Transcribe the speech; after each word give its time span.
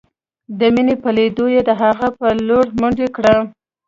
د 0.59 0.61
مينې 0.73 0.95
په 1.03 1.09
ليدو 1.17 1.45
يې 1.55 1.61
د 1.69 1.71
هغې 1.81 2.09
په 2.17 2.25
لورې 2.47 2.71
منډه 2.79 3.07
کړه. 3.15 3.35